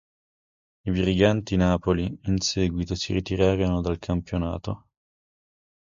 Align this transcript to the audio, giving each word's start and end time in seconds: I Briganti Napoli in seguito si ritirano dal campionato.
I 0.87 0.89
Briganti 0.89 1.55
Napoli 1.57 2.05
in 2.23 2.39
seguito 2.39 2.95
si 2.95 3.13
ritirano 3.13 3.81
dal 3.81 3.99
campionato. 3.99 4.87